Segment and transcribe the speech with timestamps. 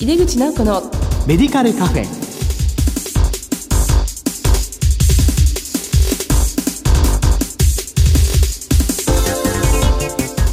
[0.00, 0.82] 井出口直子の
[1.26, 2.04] メディカルカフェ。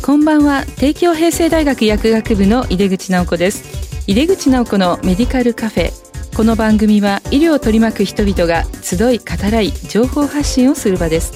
[0.04, 0.66] こんばんは。
[0.78, 3.64] 帝京平成大学薬学部の井出口直子です。
[4.08, 5.92] 井出口直子のメディカルカフェ。
[6.36, 11.34] この番組は医療を取り巻く人々が集い語らい情報発信をする場です。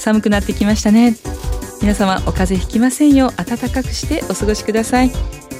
[0.00, 1.16] 寒くなってきましたね。
[1.82, 5.10] 皆様お風邪ひきませんよう暖かくしてお過ごしください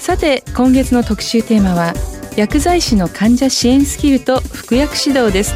[0.03, 1.95] さて今月の特集テーマは
[2.37, 5.55] 薬剤師の患者支援スキルと服薬指導です。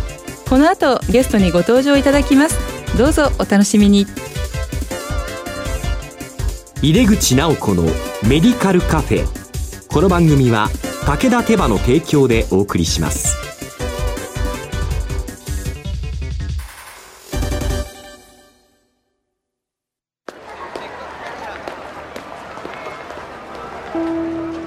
[0.49, 2.57] この後ゲストにご登場いただきます。
[2.97, 4.07] どうぞお楽しみに。
[6.81, 7.83] 井出口直子の
[8.29, 9.89] メディカルカフェ。
[9.89, 10.69] この番組は
[11.07, 13.46] 武田手羽の提供でお送りします。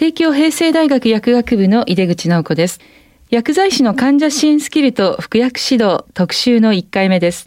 [0.00, 2.80] 帝京平成大学薬学部の井出口直子です。
[3.28, 7.46] 薬剤師の患者支援スキルと服薬指導特集の1回目です。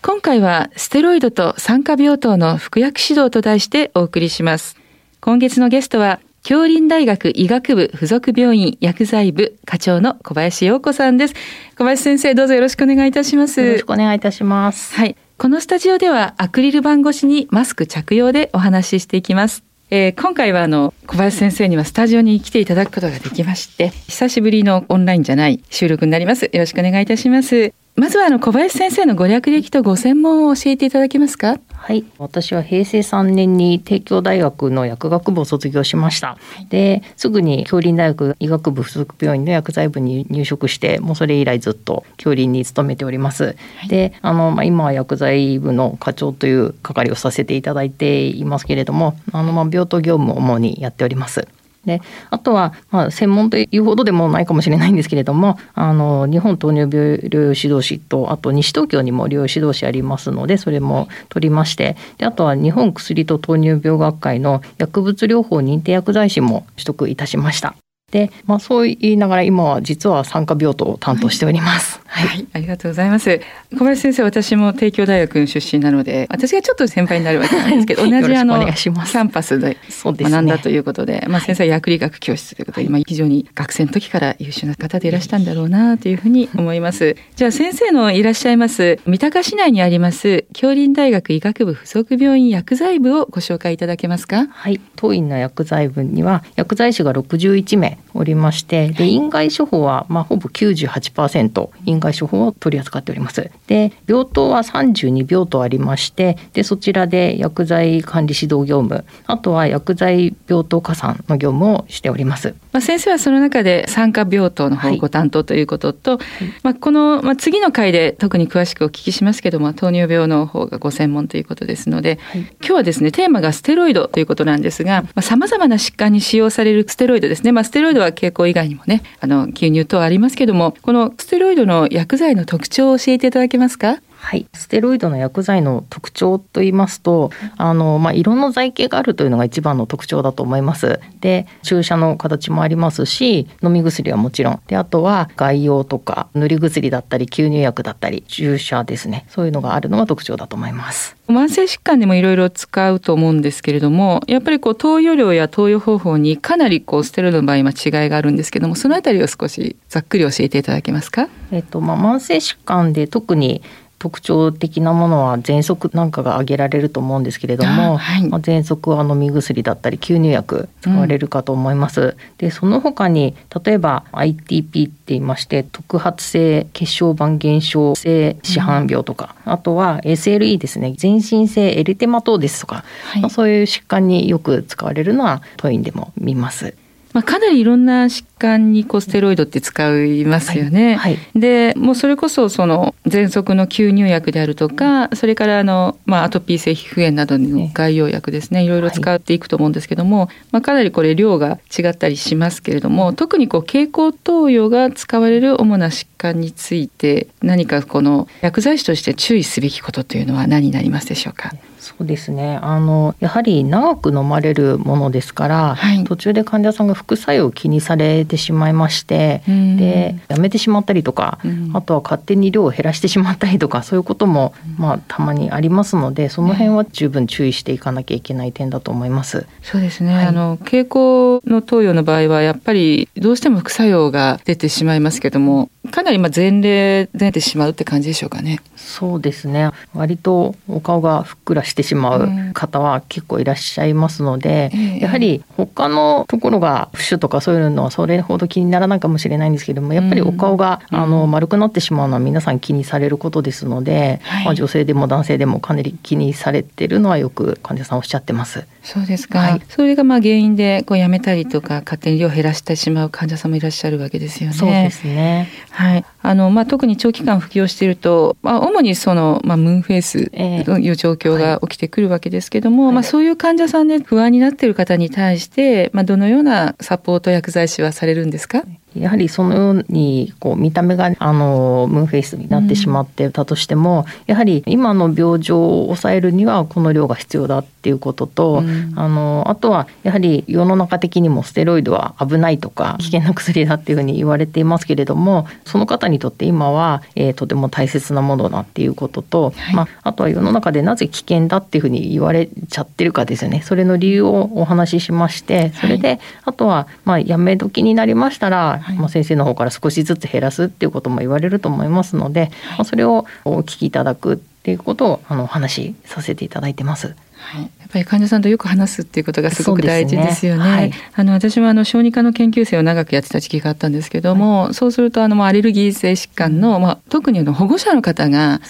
[0.00, 4.76] 今回はステロイドと酸化病棟の服薬指導と題してお送りします。
[5.20, 11.34] 今月のゲストは京林大学医学部附属病院薬剤部課長の小林陽子さんです。
[11.76, 13.60] 小林先生どうぞよろしくお願いいたします。
[13.60, 14.94] よろしくお願いいたします。
[14.94, 15.16] はい。
[15.36, 26.44] このスタジオではアクリル板越しにマスク着用でお話ししていきますえー、今回はあの小林先生にはスタジオに来ていただくことができまして久しぶりのオンラインじゃない収録になります。
[26.44, 27.77] よろしくお願いいたします。
[27.98, 31.58] まずはあの小林先生のご略歴とご専門を教えていただけますか？
[31.74, 32.04] はい。
[32.18, 36.38] 私は平成3年に帝京大学の薬学部を卒業しました。
[36.70, 43.56] で、すぐに京林大学医学部附属病院の薬剤部に入職して、もうそれ以来ずっと京林に勤めております。
[43.78, 51.48] はい、で、あの、まあ、今は薬剤部の課長という係をさせていただいていますけれども、あの、まあ、病棟業務を主にやっております。
[51.88, 67.74] であとは、まあ、専門というほどでもないかもしれないんですけれどもあの日本糖尿病療養指導士とあと西東京にも療養指導士ありますのでそれも取りましてであとは日本薬と糖尿病学会の薬物療法認定薬剤師も取得いたしました。
[68.10, 72.00] で、まあ、そう言いながら今は実は産科病棟を担当しております。
[72.06, 73.40] はい、はい、ありがとうございます。
[73.72, 87.16] 小林先生、私も帝京大学出身なので、私がちょっと先輩になるわけなんですけど、同じあのキャンパスで学んだということで、でね、まあ先生は薬理学教室ということで、今非常に学生の時から優秀な方でいらしたんだろうなというふうに思います。
[87.34, 94.46] じゃあ先生のいらっしゃいます三鷹市内にあります京林大学医学部附属病院薬剤部をご紹介いただけますか？
[94.48, 103.50] はい、当院の薬剤部には薬剤師が61名おりましてで院外処方はまあほぼ98%院外処方を取り扱っております。
[103.66, 112.54] で病棟は32病棟ありましてでそちらで薬剤管理指導業務あとは薬剤病棟加算の業務をしております。
[112.72, 116.20] まあ、先生はその中で産科病棟の方ご担当ということと、はい、
[116.62, 134.00] まあ、この、まあ、次の回で特に詳しくお聞きしますけども糖尿病の方がご専門ということですので、はい、今日はですねテーマがステロイドということなんですがさまざ、まな疾患に使用されるステロイドですね、まあ、ステロイドは経口以外にもねあの吸入等ありますけどもこのステロイドの薬剤の特徴を教えていただけますか？
[134.28, 141.00] はい、ステロイドの薬剤の特徴といいますと、あのまあ、色の剤形があるというのが一番の特徴だと思います。
[141.22, 151.16] で、注射の形もありますし、飲み薬はもちろん、であとは外用とか塗り薬だったり吸入薬だったり注射ですね、そういうのがあるのが特徴だと思います。
[151.26, 161.28] 慢性疾患でもいろいろ使うと思うんですけれども、やっぱりこう投与量や投与方法にかなりこうステロイドの場合は違いがあるんですけども、そのあたりを少しざっくり教えていただけますか？
[161.50, 163.62] えっとまあ慢性疾患で特に
[163.98, 172.00] 特徴的なものは喘息なんかが挙げられると思うんですけれども、はい、まあ、喘息は飲み薬だったり吸入薬使われるかと思います。
[172.00, 173.34] うん、でその他に
[173.64, 180.94] 例えば ITP って言いまして特発性血小板減少性市販病とか、うん、あとは SLE ですね。
[180.96, 186.74] 全身性エリテマトですとか、はい、まあ、そういう疾患によく使われるのは当院でも見ます。
[187.12, 190.96] まあ、かなりいろんな疾患にこうステロイドって使いますよね。
[190.96, 198.62] はいはい、でもうそれこそその喘息の吸入薬であるとかそれからあの、まあ、アトピー性皮膚炎などの外用薬ですね。
[198.62, 198.68] い。
[198.68, 211.52] ろいろ使っていくと思うんですけども、まあ、かなりこれ量が違ったりしますけれども特にこう経口投与が使われる主な疾患について何かこの薬剤師として注意すべきことというのは何になりますでしょうか？
[211.78, 212.58] そうですね。
[212.60, 221.38] あのやはり長く飲まれるものですから、はい、途中で患者さんが副作用を気にされてしまいまして、でやめてしまったりとか、
[221.72, 229.46] あとは勝手に量を減らしてしまったりとかそういうことも、まあ、たまにありますのでその辺は十分注意していかなきゃいけない点だと思います。
[229.62, 238.60] そうですね、はい、あの経口の投与の場合はやっぱりどうしても副作用が出てしまいますけどもかなりまあ前例出てしまうって感じでしょうかね。
[238.76, 239.70] そうですね。
[239.94, 258.66] 割とお顔がふっくらしてしまう方は結構いらっしゃいますので、うん、やはり他のところが浮腫とかそういうのはそれほど気にならないかもしれないんですけどもやっぱりお顔が、うん、あの丸くなってしまうのは皆さん気にされることですので、はい、まあ、女性でも男性でもかなり気にされてるのはよく患者さんおっしゃってます。
[258.88, 264.56] そうですか、はい、それがまあ原因でこうやめたりとか勝手に量を減らしてしまう患者さんもいらっしゃるわけですよね。
[264.56, 265.50] そうですね。
[265.72, 270.30] はい、あのまあ、特に長期間服用していると、まあ、主にその、まあ、ムーンフェイス
[270.66, 278.62] という状況が起きてくるわけですけども、えーはい、まあ、そういう患者さんで不安になっている方に対して、まあ、どのようなサポート薬剤師はされるんですか？
[278.94, 303.62] やはりそのようにこう見た目があのムーンフェイスになってしまってたとしても、うん、やはり今の病状を抑えるにはこの量が必要だっていうことと、うん、あのあとはやはり世の中的にもステロイドは危ないとか危険な薬だっていうふうに言われていますけれどもその方にとって今は、えー、とても大切なものだっていうことと、はい、まあ、あとは世の中でなぜ危険だっていうふうに言われちゃってるかですよね。
[303.62, 317.14] それの理由をお話ししましてそれで、はい、あとはまあやめ時になりましたら、はい、まあ、先生の方から少しずつ減らすっていうことも言われると思いますので、まあ、それをお聞きいただくっていうことをあのお話しさせていただいてます。
[317.50, 320.64] はい、やっぱり患者さんとよく話すっていうことがすごく大事ですよね。
[320.64, 320.70] ね。
[320.70, 328.60] はい、あの私はあの小児科の研究生を長くやってた時期があったんですけども、はい、そうするとあのアレルギー性疾患の、まあ、特にあの保護者の方が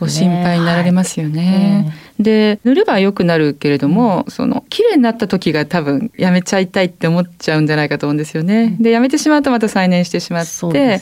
[0.00, 1.92] ご心配になられますよね。
[2.18, 8.76] はいで塗れば良くなるけれども、その綺麗になった時が多分やめちゃいたいって思っちゃうんじゃないかと思うんですよね。
[8.80, 11.00] でやめてしまうとまた再燃してしまって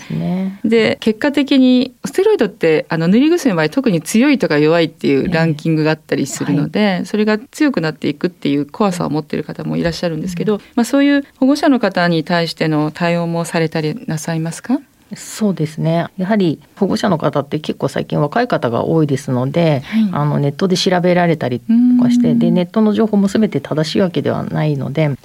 [0.64, 14.80] で、ね、結果的にステロイドってあの塗り薬の場合特に強いとか弱いっていうランキングがあったりするので、はい、それが強くなっていくっていう怖さを持っている方もいらっしゃるんですけど、まあ、そういう保護者の方に対しての対応もされたりなさいますか？
[15.16, 16.06] そうですね。
[16.16, 21.66] やはり保護者の方って結構最近若い方が多いですので、はい、あのネットで調べられたりと
[22.02, 25.16] かしてでネットの情報も全て正しいわけではないので、ね、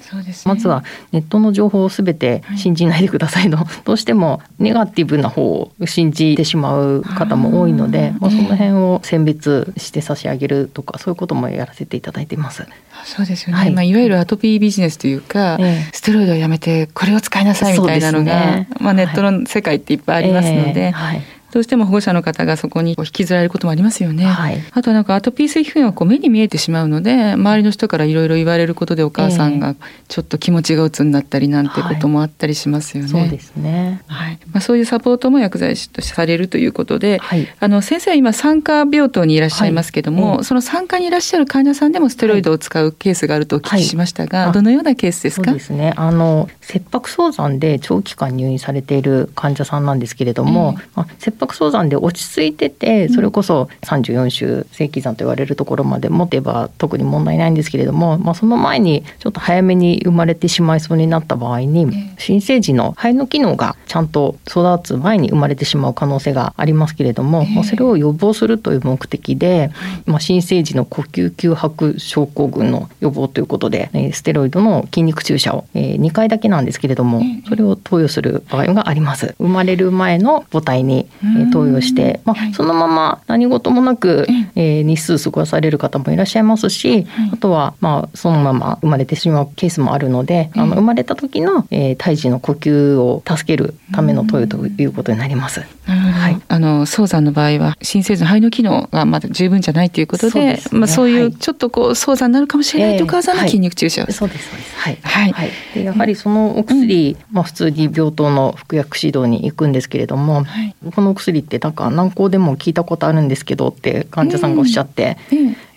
[0.44, 12.66] まずはネットの情報を全て信じないでくださいと、はい、どうしてもネガティブな方を信じてしまう方も多いのでまあ、その辺を選別して差し上げるとかそういうこともやらせていただいてます。
[13.04, 13.70] そうですよね、はい。
[13.72, 21.22] まあ、いわゆるアトピービジネスというか、えステロイドをやめてこれを使いなさいみたいなのが、ね、まあ、ネットの世界っていっぱいありますので、はい、
[21.56, 24.26] どうしても保護者の方がそこに引きずられることもありますよね。
[24.26, 29.74] はい、あとなんかアトピー性皮膚炎はこう目に見えてしまうので周りの人からいろいろ言われることでお母さんが
[30.08, 33.10] ちょっと気持ちが鬱になったりなんてこともあったりしますよね。
[33.10, 34.02] はい、そうですね。
[34.06, 34.38] はい。
[34.52, 45.54] まあそういうサポートも薬剤師としてされるということで、はい、あの先生は今産科病棟にいらっしゃいますけども、その産科にいらっしゃる患者さんでもステロイドを使うケースがあるとお聞きしましたが、どのようなケースですか？
[45.54, 45.94] ですね。
[45.96, 61.86] あの切迫早産で長期間入院されている患者さんなんですけれども、えー、まあ、切迫早産で落ち着いててそれこそ34週正規算と言われるところまで持てば特に問題ないんですけれども、まあ、その前にちょっと早めに生まれてしまいそうになった場合に
[62.18, 69.70] 新生児の肺の機能がちゃんと育つ前に生まれてしまう可能性がありますけれども、まあ、それを予防するという目的で、
[70.06, 81.08] まあ、新生児の呼吸吸迫症候群の予防ということでステロイドの筋肉注射を2回だけなんですけれどもそれを投与する場合があります生まれる前の母体に
[81.52, 95.64] 投与してまあ、そのまま何事もなく、えー、日数過ごされる方もいらっしゃいますし、あとはまあそのまま生まれてしまうケースもあるので、あの生まれた時の、えー、胎児の呼吸を助けるための投与ということになります。
[95.86, 104.76] はい、あの早産の場合は新生児の肺の機能がまだ十分じゃないということで、ね、まあそういうちょっとこう早産になるかもしれないというお母さんの筋肉注射、えー、そうですそうです。
[104.76, 104.98] はい。
[105.02, 115.16] はい、はい、でやはりそのお薬、うん、まあ普通に病棟の服薬指導に行くんですけれども、はい、このお薬ってなんか軟膏でも聞いたことあるんですけどって患者さんがおっしゃって、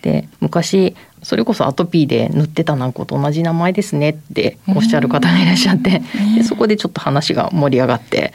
[0.02, 6.02] で昔それこそアトピーで塗ってた軟膏と同じ名前ですねっておっしゃる方がいらっしゃって。
[6.36, 8.32] でそこでちょっと話が盛り上がって、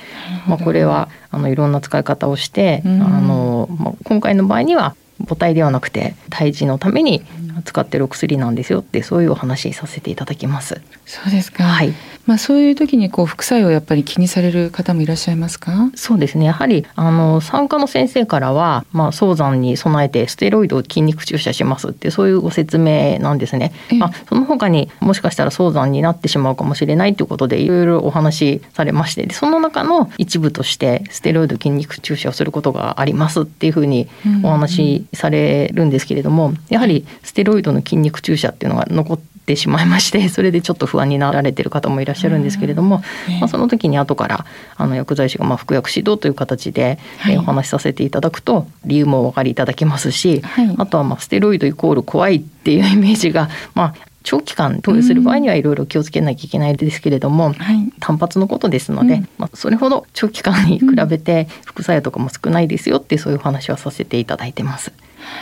[0.47, 3.01] まあ、これはあのいろんな使い方をして、うん。
[3.01, 4.95] あのまあ、今回の場合には
[5.27, 7.23] 母体ではなくて胎児のために
[7.63, 10.81] 使ってるお薬なんですよってそういうお話させていただきます。
[11.05, 11.63] そうですか。
[11.63, 11.93] はい
[12.25, 15.91] まあそういう時にこう副作用をやっぱり気にされる方もいらっしゃいますか？
[15.95, 23.73] そうですねやはりあの産科の先生からは、まあ、早産に備えてステロイドを筋肉注射しますってそういうご説明なんですね。
[23.91, 34.07] ええまあ、その他にもしかしたら早産になってしまうかもしれないということでいろいろお話しされましてでその中の一部としてステロイド筋肉注射をすることがありますっていうふうに
[34.43, 43.03] お話しされるんですけれどもやはりステロイドの筋肉注射っていうのが残ってしまいまして それでちょっと不安になられてる方もいらっしゃるんですけれども、
[43.39, 44.45] まあ、その時に後から
[44.77, 47.33] あの薬剤師がまあ服薬指導という形で、はい。
[47.33, 50.75] えーお話しさせていただくと理由もお分かりいただけますし、はい。
[50.77, 57.91] あとはまあステロイドイコール怖いっていうイメージが、まあ、長期間投与する場合にはいろいろ気をつけなきゃいけないですけれども、はい。
[57.99, 59.29] 単発のことですので、うん。
[59.37, 64.91] まあ、それほど長期間に比べて副作用とかも少ないですよってそういうお話はさせていただいてます。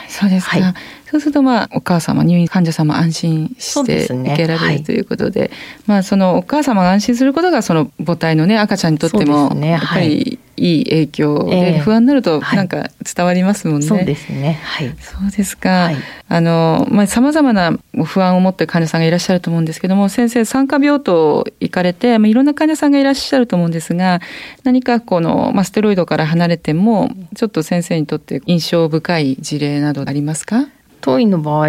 [0.08, 0.60] そうですか。
[0.60, 0.74] はい
[1.10, 5.50] そうするとまあお母様入院患者様安心して受けられはいるということで、
[5.86, 13.86] まあそのお母様が安心することがその母体のね赤ちゃんにとってもやっぱりいい影響ええで不安になるとはいなんか伝わりますもんね。
[13.86, 14.58] そうですね。
[14.62, 14.94] はい。
[15.00, 15.68] そうですか。
[15.68, 15.96] はい
[16.26, 24.20] あの、まあ、様々な不安を持ってる患者さんがいらっしゃると思うんですけども、先生、産科病棟行かれて、まあ、いろんな患者さんがいらっしゃると思うんですが、
[24.64, 30.66] 何かこの、まあ、ステロイドから離れても、ちょっと先生にとって印象深い事例などありますか？
[31.04, 31.68] 当院の場合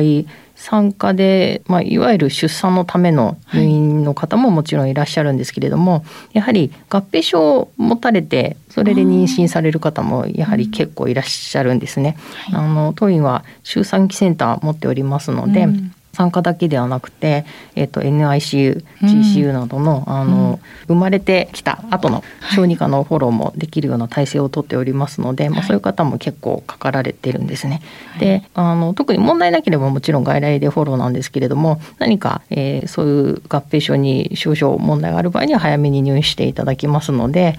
[0.56, 12.18] 産科で、まあ、いわゆる出産のための入院の方ももちろんいらっしゃるんですけれども、やはり合併症を持たれてそれで妊娠される方もやはり結構いらっしゃるんですね。
[12.54, 17.46] あの当院は周産期センター持っておりますので、うん産科だけではなくて、
[17.76, 19.10] えっと NICU、うん。
[19.10, 22.24] GCU などの,、あの生まれてきた後の
[22.56, 27.82] 小児科のフォローもできるような体制をとっておりますので、まあ、そういう方も結構かかられてるんですね。
[28.20, 37.58] であの特に問題なければもちろん外来でフォローなんですけれども何か、えーそういう合併症に少々問題がある場合には早めに入院していただきますので、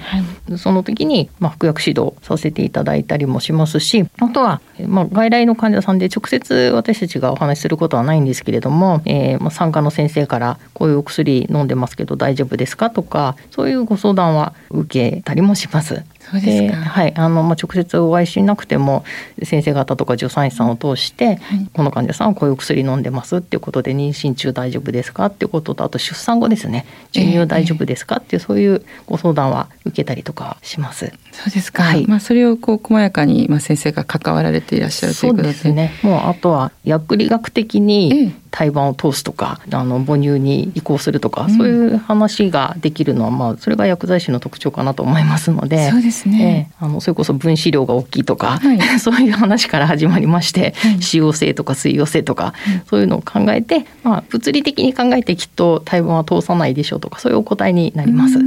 [0.56, 16.04] その時に、まあ、服薬指導させていただいたりもしますしあとは、えーまあ、外来の患者さんで直接私たちがお話しすることはないんですけれども、えーまあ、産科の先生からこういうお薬飲んでますけど大丈夫ですかとかそういうご相談は受けたりもします。
[16.30, 19.04] そうですかはい、あのまあ直接お会いしなくても
[19.44, 31.12] 先生方とか助産師さんを通して、はいこの患者さんはこういうお薬飲んでますっていうことで妊娠中大丈夫ですかっていうこととあと出産後ですね授乳大丈夫ですかっていうそういうご相談は受けたりとかします。
[31.32, 31.82] そうですか。
[31.82, 35.48] はいまあ、それをこう、細やかに、まあ、先生が関わられていらっしゃるといそううことで。
[35.50, 35.92] ですね。
[36.02, 45.90] もうあとは薬理学的ええに胎盤を通すとか、あの母乳に移行するとか、うんそういう話ができるのはまあそれが薬剤師の特徴かなと思いますので。
[45.90, 46.68] そうですね。
[46.70, 52.54] ええあのそれこそ分子量が大きいとか、はい そういう話から始まりまして、はい使用性とか水溶性とか、
[52.88, 58.38] そういうのを考えて、まあ、物理的に考えてきっと胎盤は通さないでしょうとかそういうお答えになります。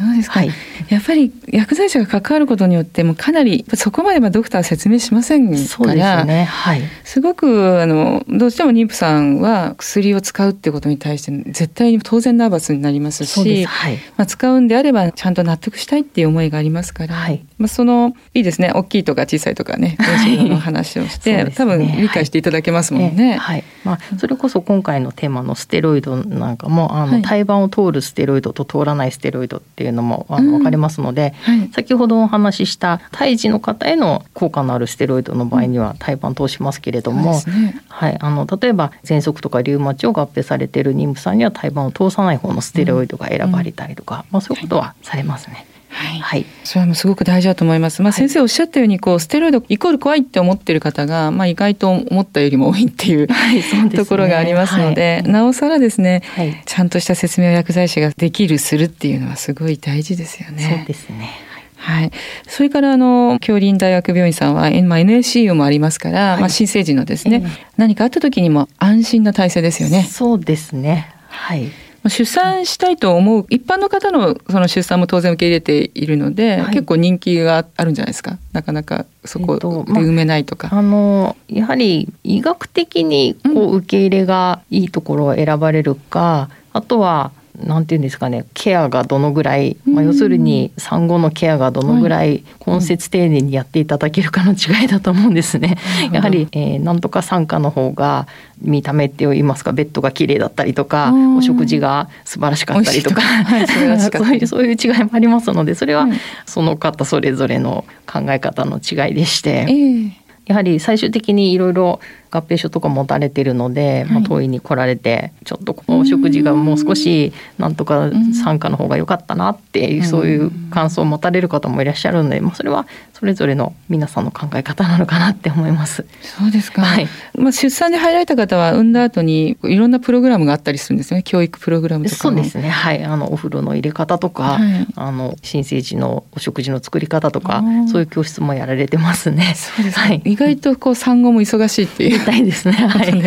[0.00, 0.50] うんそうですか、はい
[0.90, 6.44] やっぱり薬剤師が関わることによってもかなりそこまではドクターは説明しませんそうでからすね。
[6.44, 6.82] はい。
[7.22, 13.68] ごくあのどうしても妊婦さんは薬を使うってことに対して絶対に当然ナーバスになりますそうでしす。
[13.68, 13.98] はい。
[14.16, 23.32] まあ、使うんであればちゃんと納得したいっていう思いがありますから、はいまあ、そのいいですね大きいとか小さいとかねの話をして、そうですね多分理解していただけますもんね。
[23.32, 30.46] ええはいまあ、それこそ今回のテーマのステロイドなんかもあの、はい胎盤を通るステロイドと通らないステロイドっていうのもあうん。
[30.46, 31.68] の分かれますので、はい。
[31.72, 37.80] 先ほどお話しした胎児の方への効果のあるステロイドの場合には胎盤通しますけれども、ね。
[37.88, 45.66] はい、あの例えば喘息とかリウマチを合併されている妊婦さんには胎盤を通さない方のステロイドが選ばれたりとか、まあ、そういうことはされますね。
[45.92, 48.00] はいはい、それはもうすごく大事だと思います。
[48.00, 60.76] まあ、先生おっしゃったように、こう、ステロイドイコール怖いって思ってる方が、まあ、意外と思ったよりも多いっていう、はいそうねところがありますので、はいなおさらですね、はいちゃんとした説明を薬剤師ができる、するっていうのはすごい大事ですよね。
[60.78, 61.30] そうですね。
[61.76, 62.10] はい。
[62.46, 70.02] それから、あの、京林大学病院さんは、えまあ、NSCU もありますから、はいまあ、新生児のですね、ええ何かあった時にも安心な体制ですよね。
[70.04, 71.08] そうですね。
[71.28, 71.70] はい。
[72.02, 76.74] まあ出産したいと思う一般の方のその出産も当然受け入れているので、はい。
[76.74, 78.38] 結構人気があるんじゃないですか。
[78.52, 87.32] なかなかそこえっとまあで埋めないとか、あのやはり医学的にこう受け入れがいいところを選ばれるか、あとは
[87.64, 95.76] なんていうんですかねケアがどのぐらい、まあ、要するに産後のケアがどのぐらい根節丁寧にやっていただけるかの違いだと思うんですね。
[96.12, 98.26] やはり、えー、なんとか産科の方が
[98.60, 103.22] 見た目って言いますかベッドが綺麗だったりとかお食事が素晴らしかったりとか
[104.10, 106.08] そういうそういう違いもありますのでそれは
[106.46, 109.66] その方それぞれの考え方の違いでして。
[109.68, 110.10] えー
[110.50, 112.00] やはり最終的にいろいろ
[112.30, 118.10] 合併症とか持たれてるので、はい、まあ、遠いに来られてちょっとこのお食事がもう少しなんとか
[118.42, 126.06] 参加の方が良かったなっていう、そういう感想を持たれる方もいらっしゃるので、まあ、それはそれぞれの皆さんの考え方なのかなって思います。
[126.22, 131.22] そうですか、はい、まあ、出産で入られた方は産んだ後にいろんなプログラムがあったりするんですね。
[131.22, 132.70] 教育プログラムとかそうですね。
[132.70, 133.04] はい。
[133.04, 139.54] あのお風呂の入れ方とか、はい、あの新生児のお食事の作り方とかそういう教室もやられてますね。
[139.56, 142.19] そうです、はい、意外とこう産後も忙しいっていう。
[142.20, 142.72] みたいです ね。
[142.74, 143.22] はい。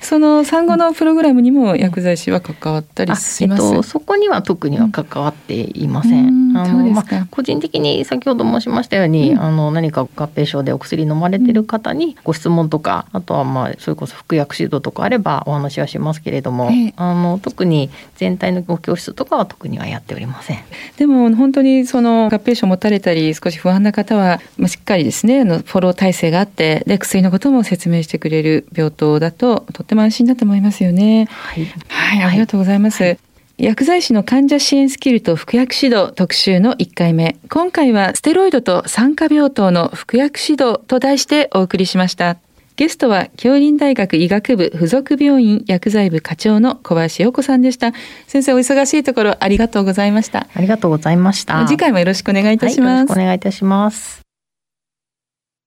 [0.00, 3.62] その産後のプログラムにも薬剤師は関わったりします？
[3.72, 6.41] えっと、そこには特には関わっていません。
[6.52, 20.58] うん、あのまあ個人的に先ほど申しましたように、うん、あの何か合併症でお薬飲まれてる方にご質問とか、あとはまあそれこそ服薬指導とかあればお話はしますけれども、あの特に全体のご教室とかは特にはやっておりません。
[20.96, 31.26] でも本当にその合併症を持たれたり少し不安な方は、まあ、しっかりですねあのフォロー体制があってで薬のことも説明してくれる病棟だととっても安心だと思いますよね。
[31.30, 33.02] はい、はい、ありがとうございます。
[33.02, 33.18] はい
[33.58, 37.36] 薬剤師の患者支援スキルと服薬指導特集の1回目。
[37.48, 42.38] 今回はステロイドと酸化病棟の服薬指導と題してお送りしました。
[42.76, 47.92] ゲストは京林大学医学部附属病院薬剤部課長の小林陽子さんでした。
[48.26, 50.48] 先生お忙しいところありがとうございました。
[50.54, 51.66] ありがとうございました。
[51.66, 52.88] 次回もよろしくお願いいたします。
[52.88, 54.22] はい、よろしくお願いいたします。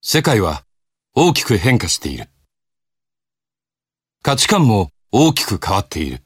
[0.02, 0.64] 世界は
[1.14, 2.28] 大きく変化している。
[4.22, 6.25] 価値観も大きく変わっている。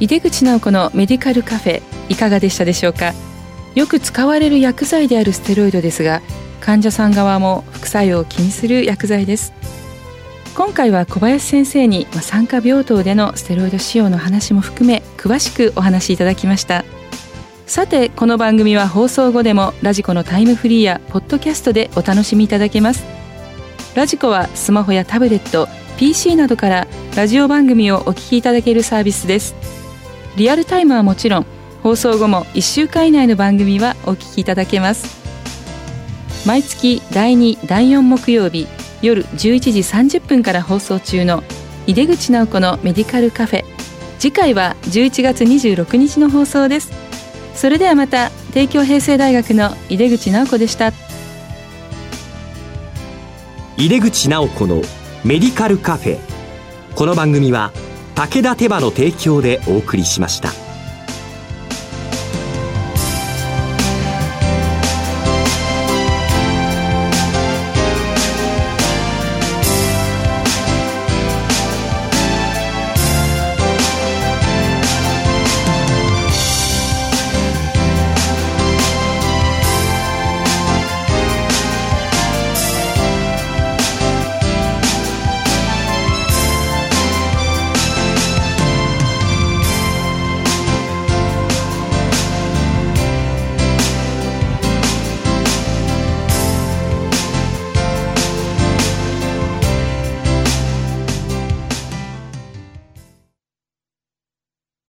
[0.00, 3.14] 井出口直子のメディカルカフェいかがでしたでしょうか？
[3.74, 6.22] よく使われる薬剤であるステロイドですが
[6.60, 9.52] 患者さん側も副作用を気にする薬剤です。
[10.54, 16.84] 今回は小林先生に酸化病棟でのステロイド使用の話も含め詳しくお話しいただきました。
[17.66, 23.04] さてこの番組は放送後でもラジコのタイムフリーやポッドキャストでお楽しみいただけます。
[23.94, 29.54] ラジコはスマホやタブレット PC などからラジオ番組をお聞きいただけるサービスです。
[30.36, 31.46] リアルタイムはもちろん
[31.82, 35.22] 放送後も1週間以内の番組はお聞きいただけます。
[36.46, 38.66] 毎月第2第4木曜日
[39.00, 39.80] 夜11時
[40.18, 41.42] 30分から放送中の
[41.86, 43.64] 井出口直子のメディカルカフェ。
[44.18, 46.90] 次回は11月26日の放送です。
[47.54, 50.92] それではまた帝京平成大学の井出口直子でした。
[53.76, 54.82] 井出口直子の
[55.24, 56.18] メディカルカフェ。
[56.94, 57.72] この番組は
[58.14, 60.63] 武田手羽の提供でお送りしました。